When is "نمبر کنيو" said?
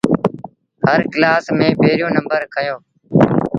2.17-2.77